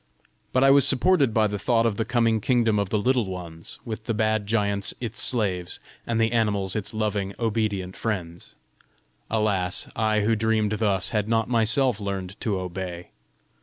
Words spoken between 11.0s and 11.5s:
had not